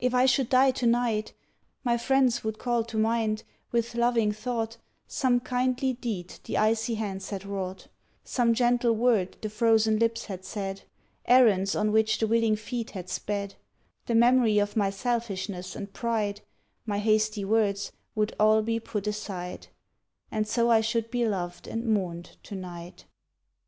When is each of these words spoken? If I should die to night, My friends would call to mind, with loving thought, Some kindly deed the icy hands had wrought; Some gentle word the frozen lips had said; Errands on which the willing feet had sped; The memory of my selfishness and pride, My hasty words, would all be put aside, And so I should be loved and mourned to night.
If 0.00 0.12
I 0.12 0.26
should 0.26 0.48
die 0.48 0.72
to 0.72 0.86
night, 0.88 1.34
My 1.84 1.96
friends 1.96 2.42
would 2.42 2.58
call 2.58 2.82
to 2.82 2.96
mind, 2.98 3.44
with 3.70 3.94
loving 3.94 4.32
thought, 4.32 4.76
Some 5.06 5.38
kindly 5.38 5.92
deed 5.92 6.40
the 6.42 6.56
icy 6.58 6.96
hands 6.96 7.30
had 7.30 7.44
wrought; 7.44 7.86
Some 8.24 8.54
gentle 8.54 8.92
word 8.96 9.36
the 9.40 9.48
frozen 9.48 10.00
lips 10.00 10.24
had 10.24 10.44
said; 10.44 10.82
Errands 11.26 11.76
on 11.76 11.92
which 11.92 12.18
the 12.18 12.26
willing 12.26 12.56
feet 12.56 12.90
had 12.90 13.08
sped; 13.08 13.54
The 14.06 14.16
memory 14.16 14.58
of 14.58 14.74
my 14.74 14.90
selfishness 14.90 15.76
and 15.76 15.92
pride, 15.92 16.40
My 16.84 16.98
hasty 16.98 17.44
words, 17.44 17.92
would 18.16 18.34
all 18.40 18.62
be 18.62 18.80
put 18.80 19.06
aside, 19.06 19.68
And 20.32 20.48
so 20.48 20.72
I 20.72 20.80
should 20.80 21.08
be 21.08 21.24
loved 21.24 21.68
and 21.68 21.86
mourned 21.86 22.36
to 22.42 22.56
night. 22.56 23.04